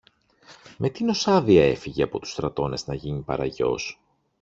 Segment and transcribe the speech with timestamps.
[0.77, 3.99] Με τίνος άδεια έφυγε από τους στρατώνες να γίνει παραγιός;